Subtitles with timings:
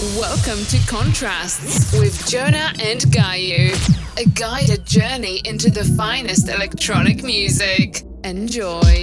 [0.00, 3.74] Welcome to Contrasts with Jona and Gaio,
[4.16, 8.04] a guided journey into the finest electronic music.
[8.22, 9.02] Enjoy.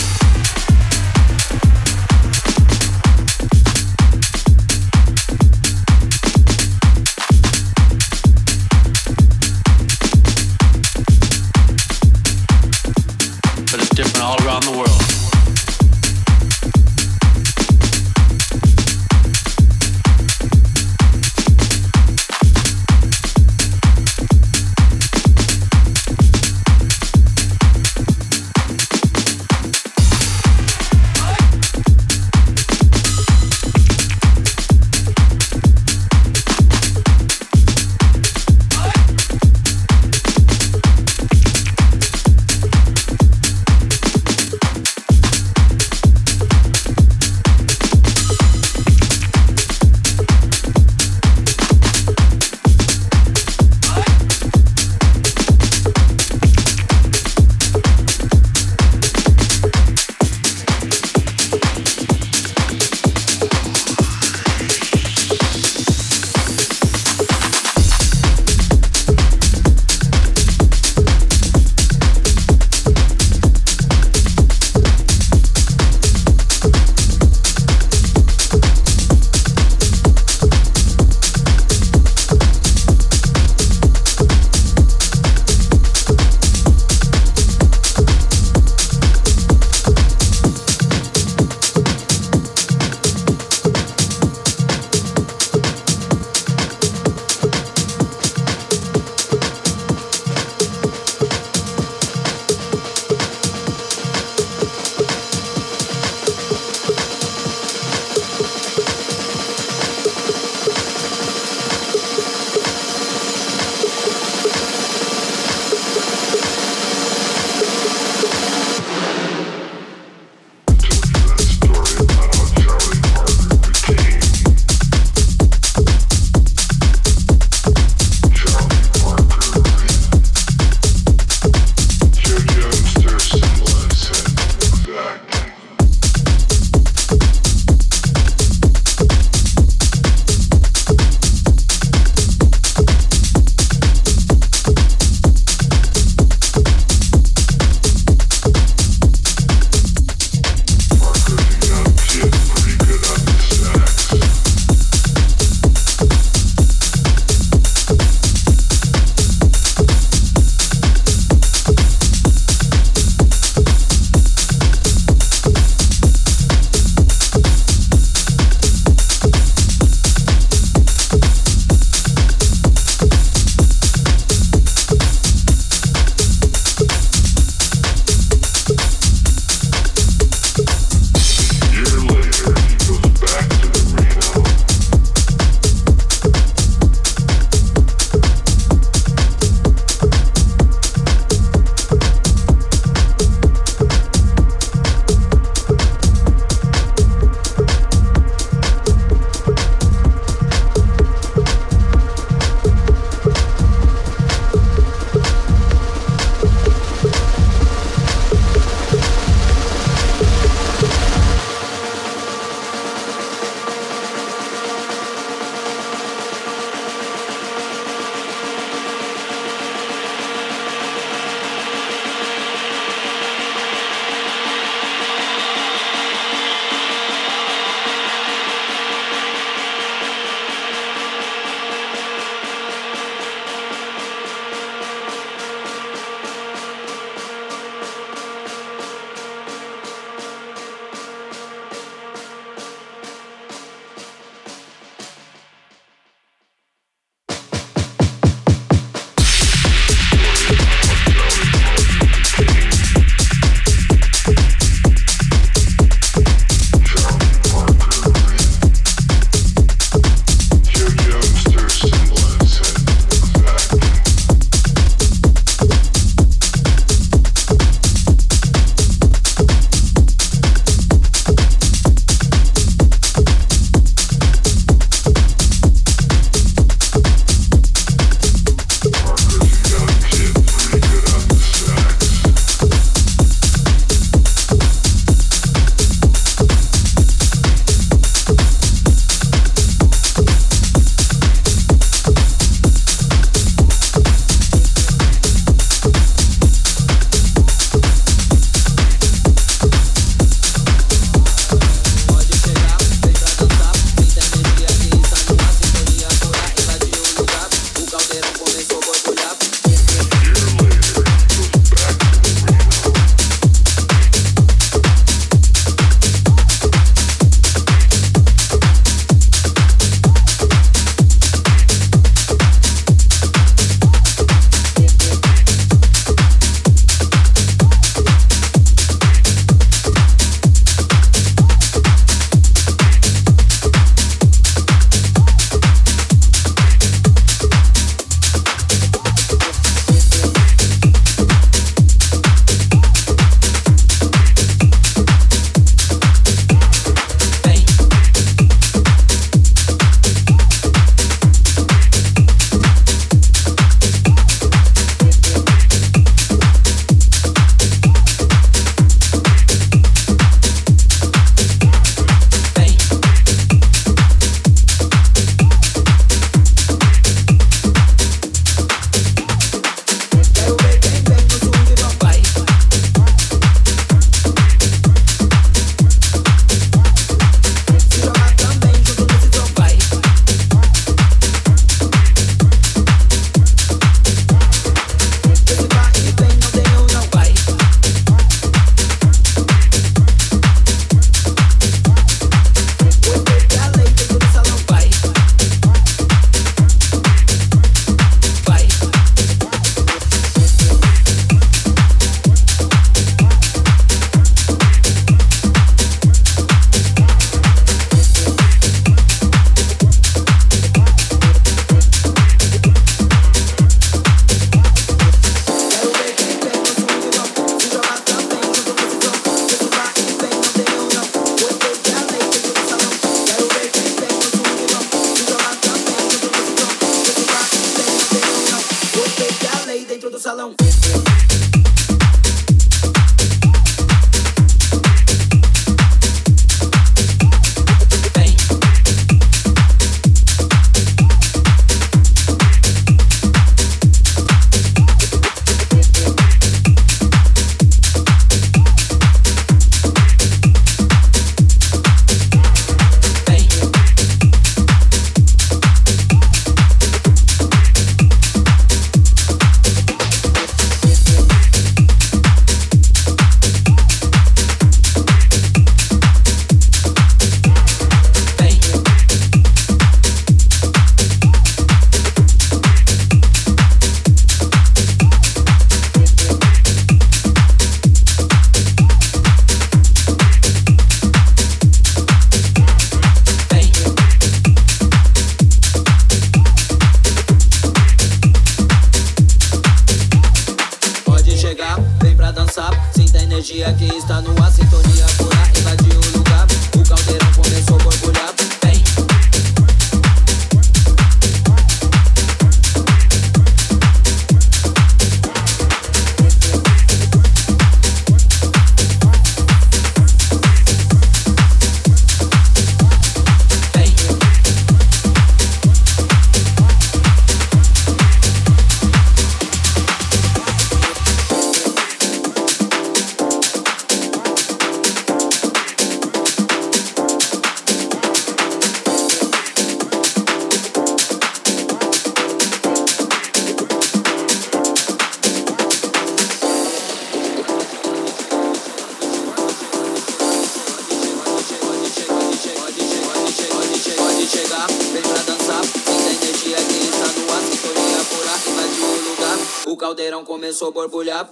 [550.51, 551.29] caldeirão começou a borbulhar.